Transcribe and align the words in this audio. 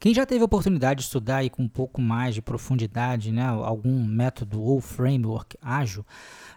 Quem 0.00 0.14
já 0.14 0.24
teve 0.24 0.40
a 0.40 0.46
oportunidade 0.46 1.00
de 1.00 1.04
estudar 1.04 1.36
aí 1.36 1.50
com 1.50 1.64
um 1.64 1.68
pouco 1.68 2.00
mais 2.00 2.34
de 2.34 2.40
profundidade, 2.40 3.30
né, 3.30 3.46
algum 3.46 4.02
método 4.02 4.62
ou 4.62 4.80
framework 4.80 5.58
ágil, 5.60 6.06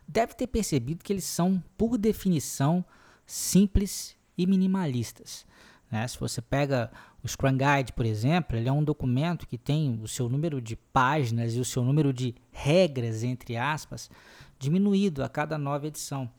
deve 0.08 0.34
ter 0.34 0.48
percebido 0.48 1.04
que 1.04 1.12
eles 1.12 1.26
são, 1.26 1.62
por 1.78 1.98
definição, 1.98 2.86
simples 3.28 4.16
e 4.38 4.48
minimalistas. 4.48 5.46
Né? 5.92 6.08
Se 6.08 6.18
você 6.18 6.42
pega 6.42 6.90
o 7.22 7.28
Scrum 7.28 7.58
Guide, 7.58 7.92
por 7.92 8.06
exemplo, 8.06 8.56
ele 8.56 8.70
é 8.70 8.72
um 8.72 8.82
documento 8.82 9.46
que 9.46 9.58
tem 9.58 10.00
o 10.02 10.08
seu 10.08 10.30
número 10.30 10.62
de 10.62 10.78
páginas 10.78 11.54
e 11.54 11.60
o 11.60 11.66
seu 11.66 11.84
número 11.84 12.14
de 12.14 12.34
regras, 12.50 13.24
entre 13.24 13.58
aspas, 13.58 14.10
diminuído 14.58 15.22
a 15.22 15.28
cada 15.28 15.58
nova 15.58 15.86
edição. 15.86 16.32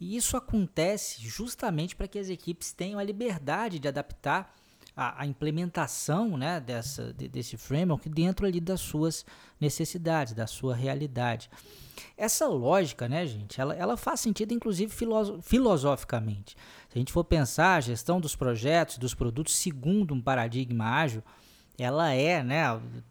E 0.00 0.16
isso 0.16 0.34
acontece 0.34 1.20
justamente 1.20 1.94
para 1.94 2.08
que 2.08 2.18
as 2.18 2.30
equipes 2.30 2.72
tenham 2.72 2.98
a 2.98 3.04
liberdade 3.04 3.78
de 3.78 3.86
adaptar 3.86 4.50
a, 4.98 5.22
a 5.22 5.26
implementação 5.26 6.36
né, 6.36 6.58
dessa, 6.58 7.12
de, 7.12 7.28
desse 7.28 7.56
framework 7.56 8.08
dentro 8.08 8.44
ali 8.44 8.60
das 8.60 8.80
suas 8.80 9.24
necessidades, 9.60 10.34
da 10.34 10.48
sua 10.48 10.74
realidade. 10.74 11.48
Essa 12.16 12.48
lógica, 12.48 13.08
né, 13.08 13.24
gente, 13.24 13.60
ela, 13.60 13.74
ela 13.76 13.96
faz 13.96 14.18
sentido 14.18 14.52
inclusive 14.52 14.92
filosoficamente. 15.40 16.56
Se 16.88 16.96
a 16.96 16.98
gente 16.98 17.12
for 17.12 17.22
pensar 17.22 17.76
a 17.76 17.80
gestão 17.80 18.20
dos 18.20 18.34
projetos, 18.34 18.98
dos 18.98 19.14
produtos 19.14 19.54
segundo 19.54 20.12
um 20.12 20.20
paradigma 20.20 20.84
ágil, 20.84 21.22
ela 21.78 22.12
é, 22.12 22.42
né, 22.42 22.64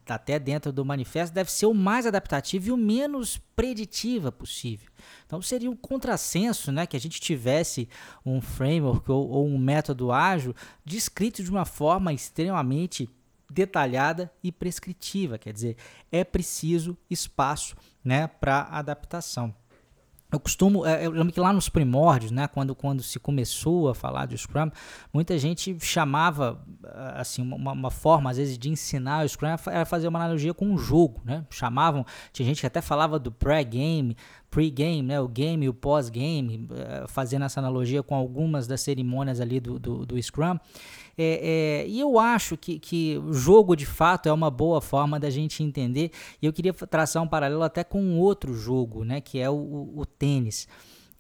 até 0.05 0.38
dentro 0.38 0.73
do 0.73 0.84
manifesto, 0.84 1.34
deve 1.34 1.49
ser 1.49 1.66
o 1.67 1.73
mais 1.73 2.05
adaptativo 2.05 2.67
e 2.67 2.71
o 2.71 2.77
menos 2.77 3.38
preditiva 3.55 4.30
possível. 4.30 4.90
Então 5.26 5.41
seria 5.41 5.71
um 5.71 5.76
contrassenso 5.76 6.70
né, 6.70 6.85
que 6.85 6.98
a 6.98 6.99
gente 6.99 7.21
tivesse 7.21 7.88
um 8.26 8.41
framework 8.41 9.09
ou, 9.09 9.30
ou 9.30 9.48
um 9.48 9.57
método 9.57 10.12
ágil 10.12 10.53
descrito 10.84 11.41
de 11.41 11.49
uma 11.49 11.63
forma 11.63 12.12
extremamente 12.12 13.09
detalhada 13.49 14.30
e 14.43 14.52
prescritiva, 14.52 15.38
quer 15.38 15.54
dizer, 15.54 15.77
é 16.12 16.26
preciso 16.26 16.98
espaço 17.10 17.77
né, 18.04 18.27
para 18.27 18.63
adaptação. 18.63 19.55
Eu 20.29 20.41
costumo, 20.41 20.85
é, 20.85 21.05
eu 21.05 21.11
lembro 21.11 21.31
que 21.31 21.39
lá 21.39 21.53
nos 21.53 21.70
primórdios, 21.70 22.31
né, 22.31 22.47
quando, 22.47 22.75
quando 22.75 23.01
se 23.01 23.17
começou 23.17 23.87
a 23.87 23.95
falar 23.95 24.25
de 24.25 24.37
Scrum, 24.37 24.70
muita 25.13 25.37
gente 25.37 25.77
chamava, 25.79 26.61
ah, 26.83 27.21
assim, 27.21 27.41
uma, 27.41 27.71
uma 27.71 27.89
forma, 27.89 28.29
às 28.29 28.35
vezes, 28.35 28.57
de 28.57 28.70
ensinar 28.70 29.25
o 29.25 29.29
Scrum 29.29 29.48
era 29.67 29.85
fazer 29.85 30.07
uma 30.09 30.20
analogia 30.20 30.53
com 30.53 30.65
um 30.65 30.77
jogo, 30.77 31.21
né, 31.23 31.45
chamavam, 31.49 32.05
tinha 32.33 32.45
gente 32.45 32.59
que 32.59 32.67
até 32.67 32.81
falava 32.81 33.17
do 33.17 33.31
pré-game, 33.31 34.17
pre-game, 34.49 35.01
né, 35.01 35.20
o 35.21 35.29
game 35.29 35.65
e 35.65 35.70
o 35.70 35.73
pós-game, 35.73 36.67
eh, 36.71 37.05
fazendo 37.07 37.45
essa 37.45 37.61
analogia 37.61 38.03
com 38.03 38.15
algumas 38.15 38.67
das 38.67 38.81
cerimônias 38.81 39.39
ali 39.39 39.61
do, 39.61 39.79
do, 39.79 40.05
do 40.05 40.21
Scrum, 40.21 40.57
é, 41.17 41.81
é, 41.83 41.87
e 41.87 41.99
eu 41.99 42.20
acho 42.20 42.55
que, 42.55 42.77
que 42.77 43.17
o 43.17 43.33
jogo 43.33 43.75
de 43.75 43.87
fato 43.87 44.29
é 44.29 44.31
uma 44.31 44.51
boa 44.51 44.79
forma 44.79 45.20
da 45.20 45.31
gente 45.31 45.63
entender. 45.63 46.11
E 46.39 46.45
eu 46.45 46.53
queria 46.53 46.71
traçar 46.71 47.23
um 47.23 47.27
paralelo 47.27 47.63
até 47.63 47.83
com 47.83 48.20
outro 48.20 48.53
jogo, 48.53 49.03
né, 49.03 49.20
que 49.20 49.39
é 49.39 49.49
o, 49.49 49.93
o 49.95 50.05
tênis. 50.18 50.68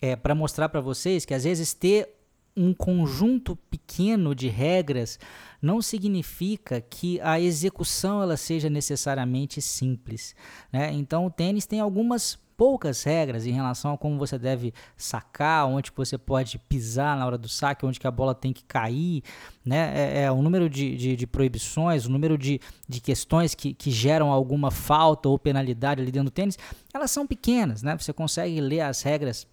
É, 0.01 0.15
para 0.15 0.35
mostrar 0.35 0.69
para 0.69 0.81
vocês 0.81 1.25
que 1.25 1.33
às 1.33 1.43
vezes 1.43 1.73
ter 1.73 2.09
um 2.55 2.73
conjunto 2.73 3.55
pequeno 3.55 4.33
de 4.33 4.47
regras 4.47 5.19
não 5.61 5.81
significa 5.81 6.81
que 6.81 7.21
a 7.21 7.39
execução 7.39 8.21
ela 8.21 8.35
seja 8.35 8.69
necessariamente 8.69 9.61
simples. 9.61 10.35
Né? 10.73 10.91
Então 10.93 11.27
o 11.27 11.31
tênis 11.31 11.67
tem 11.67 11.79
algumas 11.79 12.39
poucas 12.57 13.03
regras 13.03 13.45
em 13.45 13.51
relação 13.51 13.93
a 13.93 13.97
como 13.97 14.17
você 14.17 14.37
deve 14.39 14.73
sacar, 14.97 15.67
onde 15.67 15.91
que 15.91 15.97
você 15.97 16.17
pode 16.17 16.57
pisar 16.57 17.15
na 17.15 17.25
hora 17.25 17.37
do 17.37 17.47
saque, 17.47 17.85
onde 17.85 17.99
que 17.99 18.07
a 18.07 18.11
bola 18.11 18.33
tem 18.33 18.51
que 18.51 18.63
cair, 18.63 19.21
né? 19.63 19.93
É, 19.95 20.23
é 20.23 20.31
o 20.31 20.41
número 20.41 20.67
de, 20.67 20.97
de, 20.97 21.15
de, 21.15 21.27
proibições, 21.27 22.07
o 22.07 22.09
número 22.09 22.35
de, 22.35 22.59
de 22.89 22.99
questões 22.99 23.53
que, 23.53 23.75
que 23.75 23.91
geram 23.91 24.31
alguma 24.31 24.71
falta 24.71 25.29
ou 25.29 25.37
penalidade 25.37 26.01
ali 26.01 26.11
dentro 26.11 26.31
do 26.31 26.33
tênis, 26.33 26.57
elas 26.91 27.11
são 27.11 27.27
pequenas, 27.27 27.83
né? 27.83 27.95
Você 27.95 28.11
consegue 28.11 28.59
ler 28.59 28.81
as 28.81 29.03
regras 29.03 29.45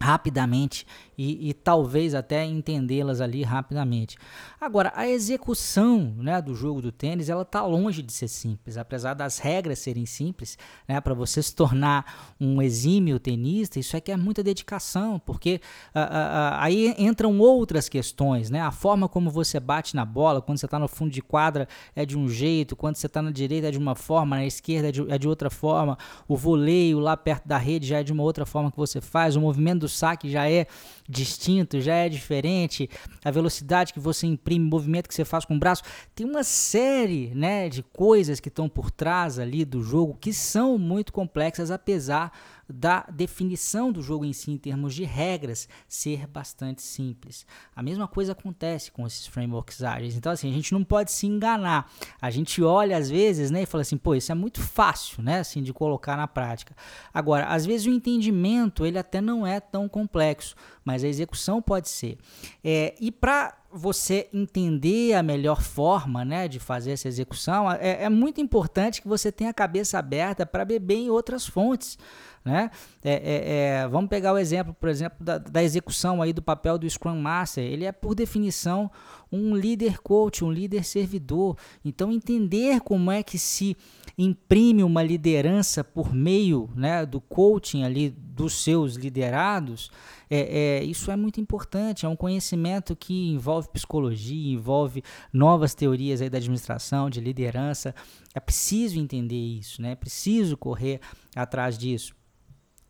rapidamente 0.00 0.86
e, 1.22 1.50
e 1.50 1.54
talvez 1.54 2.14
até 2.14 2.44
entendê-las 2.44 3.20
ali 3.20 3.44
rapidamente. 3.44 4.16
Agora, 4.60 4.92
a 4.96 5.08
execução 5.08 6.12
né, 6.16 6.42
do 6.42 6.52
jogo 6.52 6.82
do 6.82 6.90
tênis 6.90 7.28
ela 7.28 7.42
está 7.42 7.64
longe 7.64 8.02
de 8.02 8.12
ser 8.12 8.26
simples, 8.26 8.76
apesar 8.76 9.14
das 9.14 9.38
regras 9.38 9.78
serem 9.78 10.04
simples, 10.04 10.58
né, 10.88 11.00
para 11.00 11.14
você 11.14 11.40
se 11.40 11.54
tornar 11.54 12.34
um 12.40 12.60
exímio 12.60 13.20
tenista, 13.20 13.78
isso 13.78 13.96
é 13.96 14.00
que 14.00 14.10
é 14.10 14.16
muita 14.16 14.42
dedicação, 14.42 15.20
porque 15.20 15.60
uh, 15.94 15.98
uh, 15.98 16.02
uh, 16.02 16.58
aí 16.58 16.94
entram 16.98 17.38
outras 17.38 17.88
questões, 17.88 18.50
né, 18.50 18.60
a 18.60 18.72
forma 18.72 19.08
como 19.08 19.30
você 19.30 19.60
bate 19.60 19.94
na 19.94 20.04
bola, 20.04 20.42
quando 20.42 20.58
você 20.58 20.66
está 20.66 20.78
no 20.78 20.88
fundo 20.88 21.12
de 21.12 21.22
quadra 21.22 21.68
é 21.94 22.04
de 22.04 22.18
um 22.18 22.28
jeito, 22.28 22.74
quando 22.74 22.96
você 22.96 23.06
está 23.06 23.22
na 23.22 23.30
direita 23.30 23.68
é 23.68 23.70
de 23.70 23.78
uma 23.78 23.94
forma, 23.94 24.36
na 24.36 24.46
esquerda 24.46 24.88
é 24.88 24.92
de, 24.92 25.12
é 25.12 25.18
de 25.18 25.28
outra 25.28 25.50
forma, 25.50 25.96
o 26.26 26.36
voleio 26.36 26.98
lá 26.98 27.16
perto 27.16 27.46
da 27.46 27.58
rede 27.58 27.86
já 27.86 28.00
é 28.00 28.02
de 28.02 28.12
uma 28.12 28.24
outra 28.24 28.44
forma 28.44 28.72
que 28.72 28.76
você 28.76 29.00
faz, 29.00 29.36
o 29.36 29.40
movimento 29.40 29.80
do 29.80 29.88
saque 29.88 30.28
já 30.28 30.50
é 30.50 30.66
distinto, 31.12 31.80
já 31.80 31.94
é 31.94 32.08
diferente, 32.08 32.88
a 33.24 33.30
velocidade 33.30 33.92
que 33.92 34.00
você 34.00 34.26
imprime, 34.26 34.66
o 34.66 34.70
movimento 34.70 35.08
que 35.08 35.14
você 35.14 35.24
faz 35.24 35.44
com 35.44 35.54
o 35.54 35.58
braço, 35.58 35.82
tem 36.14 36.26
uma 36.26 36.42
série, 36.42 37.32
né, 37.34 37.68
de 37.68 37.82
coisas 37.82 38.40
que 38.40 38.48
estão 38.48 38.68
por 38.68 38.90
trás 38.90 39.38
ali 39.38 39.64
do 39.64 39.82
jogo 39.82 40.16
que 40.18 40.32
são 40.32 40.78
muito 40.78 41.12
complexas, 41.12 41.70
apesar 41.70 42.32
da 42.72 43.02
definição 43.12 43.92
do 43.92 44.02
jogo 44.02 44.24
em 44.24 44.32
si, 44.32 44.50
em 44.50 44.58
termos 44.58 44.94
de 44.94 45.04
regras, 45.04 45.68
ser 45.86 46.26
bastante 46.26 46.82
simples. 46.82 47.46
A 47.76 47.82
mesma 47.82 48.08
coisa 48.08 48.32
acontece 48.32 48.90
com 48.90 49.06
esses 49.06 49.26
frameworks 49.26 49.82
ágeis. 49.82 50.16
Então, 50.16 50.32
assim, 50.32 50.50
a 50.50 50.52
gente 50.52 50.72
não 50.72 50.82
pode 50.82 51.12
se 51.12 51.26
enganar. 51.26 51.90
A 52.20 52.30
gente 52.30 52.62
olha 52.62 52.96
às 52.96 53.10
vezes 53.10 53.50
né, 53.50 53.62
e 53.62 53.66
fala 53.66 53.82
assim, 53.82 53.96
pô, 53.96 54.14
isso 54.14 54.32
é 54.32 54.34
muito 54.34 54.60
fácil 54.60 55.22
né, 55.22 55.40
assim, 55.40 55.62
de 55.62 55.72
colocar 55.72 56.16
na 56.16 56.26
prática. 56.26 56.74
Agora, 57.12 57.46
às 57.46 57.66
vezes 57.66 57.86
o 57.86 57.90
entendimento 57.90 58.86
ele 58.86 58.98
até 58.98 59.20
não 59.20 59.46
é 59.46 59.60
tão 59.60 59.88
complexo, 59.88 60.56
mas 60.84 61.04
a 61.04 61.08
execução 61.08 61.60
pode 61.60 61.88
ser. 61.88 62.18
É, 62.64 62.94
e 63.00 63.12
para 63.12 63.61
você 63.72 64.28
entender 64.32 65.14
a 65.14 65.22
melhor 65.22 65.62
forma 65.62 66.24
né, 66.24 66.46
de 66.46 66.58
fazer 66.58 66.92
essa 66.92 67.08
execução, 67.08 67.70
é, 67.70 68.04
é 68.04 68.08
muito 68.08 68.40
importante 68.40 69.00
que 69.00 69.08
você 69.08 69.32
tenha 69.32 69.50
a 69.50 69.54
cabeça 69.54 69.98
aberta 69.98 70.44
para 70.44 70.64
beber 70.64 70.96
em 70.96 71.10
outras 71.10 71.46
fontes. 71.46 71.98
Né? 72.44 72.70
É, 73.04 73.12
é, 73.12 73.54
é, 73.84 73.88
vamos 73.88 74.10
pegar 74.10 74.32
o 74.32 74.38
exemplo, 74.38 74.74
por 74.74 74.88
exemplo, 74.88 75.24
da, 75.24 75.38
da, 75.38 75.62
execução 75.62 76.20
aí 76.20 76.32
do 76.32 76.42
papel 76.42 76.76
do 76.76 76.90
Scrum 76.90 77.20
Master. 77.20 77.62
Ele 77.62 77.84
é, 77.84 77.92
por 77.92 78.16
definição, 78.16 78.90
um 79.30 79.54
líder 79.54 80.00
coach, 80.00 80.44
um 80.44 80.50
líder 80.50 80.84
servidor. 80.84 81.56
Então, 81.84 82.10
entender 82.10 82.80
como 82.80 83.12
é 83.12 83.22
que 83.22 83.38
se 83.38 83.76
imprime 84.18 84.82
uma 84.82 85.02
liderança 85.02 85.84
por 85.84 86.12
meio 86.12 86.68
né, 86.74 87.06
do 87.06 87.20
coaching 87.20 87.84
ali 87.84 88.10
dos 88.42 88.54
seus 88.54 88.96
liderados, 88.96 89.88
é, 90.28 90.80
é, 90.80 90.84
isso 90.84 91.12
é 91.12 91.16
muito 91.16 91.40
importante. 91.40 92.04
É 92.04 92.08
um 92.08 92.16
conhecimento 92.16 92.96
que 92.96 93.30
envolve 93.30 93.68
psicologia, 93.68 94.52
envolve 94.52 95.04
novas 95.32 95.74
teorias 95.74 96.20
aí 96.20 96.28
da 96.28 96.38
administração, 96.38 97.08
de 97.08 97.20
liderança. 97.20 97.94
É 98.34 98.40
preciso 98.40 98.98
entender 98.98 99.36
isso, 99.36 99.80
né? 99.80 99.92
é 99.92 99.94
preciso 99.94 100.56
correr 100.56 101.00
atrás 101.36 101.78
disso. 101.78 102.14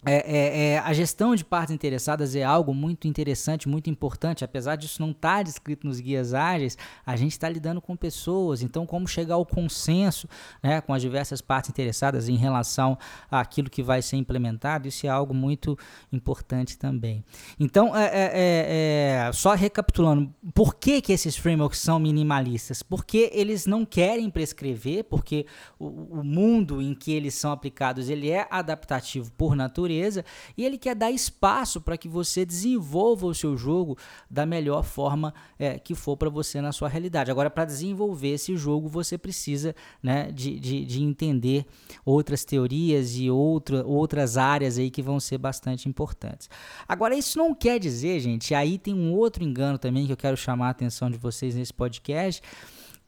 É, 0.05 0.15
é, 0.15 0.73
é, 0.73 0.79
a 0.81 0.93
gestão 0.93 1.37
de 1.37 1.45
partes 1.45 1.73
interessadas 1.73 2.35
é 2.35 2.43
algo 2.43 2.75
muito 2.75 3.07
interessante, 3.07 3.69
muito 3.69 3.89
importante. 3.89 4.45
Apesar 4.45 4.75
disso 4.75 5.01
não 5.01 5.13
estar 5.13 5.37
tá 5.37 5.43
descrito 5.45 5.87
nos 5.87 6.01
guias 6.01 6.35
ágeis, 6.35 6.77
a 7.07 7.15
gente 7.15 7.33
está 7.33 7.49
lidando 7.49 7.81
com 7.81 7.97
pessoas. 7.97 8.63
Então, 8.63 8.85
como 8.85 9.07
chegar 9.07 9.37
ao 9.37 9.47
consenso 9.47 10.29
né, 10.61 10.81
com 10.81 10.93
as 10.93 11.01
diversas 11.01 11.41
partes 11.41 11.71
interessadas 11.71 12.29
em 12.29 12.37
relação 12.37 12.99
àquilo 13.31 13.71
que 13.71 13.83
vai 13.83 14.03
ser 14.03 14.17
implementado, 14.17 14.89
isso 14.89 15.07
é 15.07 15.09
algo 15.09 15.33
muito 15.33 15.79
importante 16.13 16.77
também. 16.77 17.25
Então, 17.61 17.97
é, 17.97 18.07
é, 18.07 19.27
é, 19.29 19.33
só 19.33 19.55
recapitulando, 19.55 20.35
por 20.53 20.75
que, 20.75 21.01
que 21.01 21.13
esses 21.13 21.37
frameworks 21.37 21.79
são 21.79 22.01
minimalistas? 22.01 22.83
Porque 22.83 23.31
eles 23.33 23.67
não 23.67 23.85
querem 23.85 24.29
prescrever, 24.31 25.05
porque 25.05 25.47
o, 25.79 25.87
o 26.19 26.25
mundo 26.25 26.83
em 26.83 26.93
que 26.93 27.13
eles 27.13 27.35
são 27.35 27.53
aplicados 27.53 28.09
ele 28.09 28.31
é 28.31 28.49
adaptativo 28.51 29.31
por 29.33 29.55
natureza 29.55 29.92
natureza 29.93 30.25
e 30.57 30.65
ele 30.65 30.79
quer 30.79 30.95
dar 30.95 31.11
espaço 31.11 31.81
para 31.81 31.97
que 31.97 32.09
você 32.09 32.45
desenvolva 32.45 33.27
o 33.27 33.35
seu 33.35 33.57
jogo 33.57 33.97
da 34.31 34.47
melhor 34.47 34.83
forma 34.83 35.35
é, 35.59 35.79
que 35.79 35.95
for 35.95 36.17
para 36.17 36.31
você 36.31 36.61
na 36.61 36.73
sua 36.73 36.89
realidade. 36.89 37.31
Agora, 37.31 37.51
para 37.51 37.65
desenvolver 37.65 38.31
esse 38.31 38.57
jogo, 38.57 38.89
você 38.89 39.19
precisa 39.19 39.75
né, 40.03 40.31
de, 40.33 40.59
de, 40.59 40.85
de 40.85 41.03
entender 41.03 41.67
outras 42.05 42.45
teorias 42.45 43.17
e 43.17 43.31
outra, 43.31 43.85
outras 43.85 44.37
áreas 44.37 44.79
aí 44.79 44.91
que 44.91 45.03
vão 45.03 45.21
ser 45.21 45.39
bastante 45.39 45.89
importantes. 45.89 46.49
Agora, 46.89 47.15
isso 47.15 47.39
não 47.39 47.55
quer 47.55 47.79
dizer, 47.79 48.21
gente, 48.21 48.55
aí 48.55 48.79
tem 48.79 48.95
um 48.95 49.13
outro 49.13 49.45
engano 49.45 49.79
também 49.79 50.07
que 50.07 50.13
eu 50.13 50.17
quero 50.17 50.37
chamar 50.37 50.69
a 50.69 50.71
atenção 50.71 51.11
de 51.11 51.19
vocês 51.19 51.55
nesse 51.55 51.73
podcast 51.73 52.43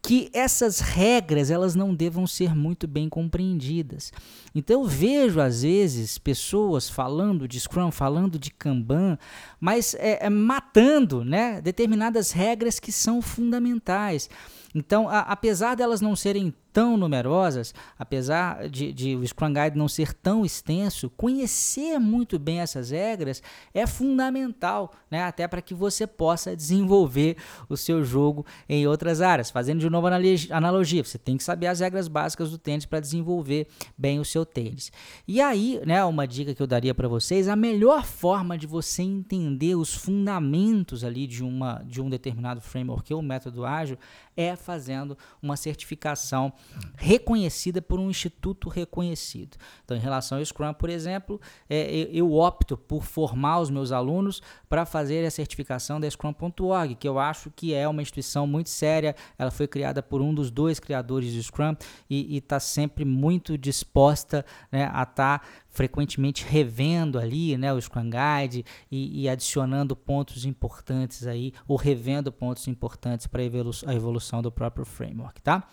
que 0.04 0.28
essas 0.34 0.80
regras 0.80 1.50
elas 1.50 1.74
não 1.74 1.94
devam 1.94 2.26
ser 2.26 2.54
muito 2.54 2.86
bem 2.86 3.08
compreendidas. 3.08 4.12
Então 4.54 4.82
eu 4.82 4.86
vejo 4.86 5.40
às 5.40 5.62
vezes 5.62 6.18
pessoas 6.18 6.90
falando 6.90 7.48
de 7.48 7.58
Scrum, 7.58 7.90
falando 7.90 8.38
de 8.38 8.50
Kanban, 8.50 9.18
mas 9.58 9.94
é, 9.94 10.26
é, 10.26 10.28
matando 10.28 11.24
né, 11.24 11.58
determinadas 11.62 12.32
regras 12.32 12.78
que 12.78 12.92
são 12.92 13.22
fundamentais. 13.22 14.28
Então, 14.74 15.08
a, 15.08 15.20
apesar 15.20 15.74
delas 15.74 16.02
não 16.02 16.14
serem 16.14 16.52
tão 16.74 16.96
numerosas, 16.96 17.72
apesar 17.96 18.68
de, 18.68 18.92
de, 18.92 19.14
o 19.14 19.24
Scrum 19.24 19.54
Guide 19.54 19.78
não 19.78 19.86
ser 19.86 20.12
tão 20.12 20.44
extenso, 20.44 21.08
conhecer 21.08 22.00
muito 22.00 22.36
bem 22.36 22.58
essas 22.58 22.90
regras 22.90 23.40
é 23.72 23.86
fundamental, 23.86 24.92
né? 25.08 25.22
até 25.22 25.46
para 25.46 25.62
que 25.62 25.72
você 25.72 26.04
possa 26.04 26.56
desenvolver 26.56 27.36
o 27.68 27.76
seu 27.76 28.02
jogo 28.02 28.44
em 28.68 28.88
outras 28.88 29.20
áreas. 29.20 29.52
Fazendo 29.52 29.78
de 29.78 29.88
novo 29.88 30.08
analogia, 30.08 31.04
você 31.04 31.16
tem 31.16 31.36
que 31.36 31.44
saber 31.44 31.68
as 31.68 31.78
regras 31.78 32.08
básicas 32.08 32.50
do 32.50 32.58
tênis 32.58 32.84
para 32.84 32.98
desenvolver 32.98 33.68
bem 33.96 34.18
o 34.18 34.24
seu 34.24 34.44
tênis. 34.44 34.90
E 35.28 35.40
aí, 35.40 35.80
né, 35.86 36.04
uma 36.04 36.26
dica 36.26 36.56
que 36.56 36.60
eu 36.60 36.66
daria 36.66 36.92
para 36.92 37.06
vocês, 37.06 37.46
a 37.46 37.54
melhor 37.54 38.04
forma 38.04 38.58
de 38.58 38.66
você 38.66 39.02
entender 39.02 39.76
os 39.76 39.94
fundamentos 39.94 41.04
ali 41.04 41.28
de, 41.28 41.44
uma, 41.44 41.84
de 41.86 42.02
um 42.02 42.10
determinado 42.10 42.60
framework 42.60 43.14
ou 43.14 43.22
método 43.22 43.64
ágil 43.64 43.96
é 44.36 44.56
fazendo 44.56 45.16
uma 45.42 45.56
certificação 45.56 46.52
reconhecida 46.96 47.80
por 47.80 47.98
um 47.98 48.10
instituto 48.10 48.68
reconhecido. 48.68 49.56
Então, 49.84 49.96
em 49.96 50.00
relação 50.00 50.38
ao 50.38 50.44
Scrum, 50.44 50.72
por 50.74 50.90
exemplo, 50.90 51.40
é, 51.68 52.08
eu 52.12 52.32
opto 52.32 52.76
por 52.76 53.04
formar 53.04 53.60
os 53.60 53.70
meus 53.70 53.92
alunos 53.92 54.42
para 54.68 54.84
fazer 54.84 55.24
a 55.24 55.30
certificação 55.30 56.00
da 56.00 56.10
Scrum.org, 56.10 56.94
que 56.96 57.08
eu 57.08 57.18
acho 57.18 57.50
que 57.50 57.74
é 57.74 57.86
uma 57.86 58.02
instituição 58.02 58.46
muito 58.46 58.70
séria. 58.70 59.14
Ela 59.38 59.50
foi 59.50 59.66
criada 59.66 60.02
por 60.02 60.20
um 60.20 60.34
dos 60.34 60.50
dois 60.50 60.80
criadores 60.80 61.34
do 61.34 61.42
Scrum 61.42 61.76
e 62.08 62.36
está 62.36 62.58
sempre 62.58 63.04
muito 63.04 63.56
disposta 63.56 64.44
né, 64.70 64.90
a 64.92 65.02
estar 65.02 65.38
tá 65.38 65.46
frequentemente 65.74 66.46
revendo 66.48 67.18
ali 67.18 67.58
né, 67.58 67.72
o 67.72 67.80
Scrum 67.80 68.08
Guide 68.08 68.64
e, 68.90 69.22
e, 69.22 69.28
adicionando 69.28 69.94
pontos 69.94 70.46
importantes 70.46 71.26
aí, 71.26 71.52
ou 71.68 71.76
revendo 71.76 72.32
pontos 72.32 72.66
importantes 72.68 73.26
para 73.26 73.42
a 73.42 73.94
evolução 73.94 74.40
do 74.40 74.50
próprio 74.50 74.86
framework, 74.86 75.42
tá? 75.42 75.68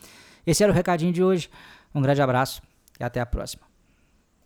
Esse 0.45 0.63
era 0.63 0.71
o 0.71 0.75
recadinho 0.75 1.13
de 1.13 1.23
hoje. 1.23 1.49
Um 1.93 2.01
grande 2.01 2.21
abraço 2.21 2.61
e 2.99 3.03
até 3.03 3.19
a 3.19 3.25
próxima. 3.25 3.70